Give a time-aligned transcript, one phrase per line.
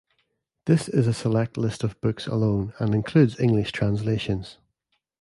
[0.65, 4.57] This is a select list of books alone and includes English translations.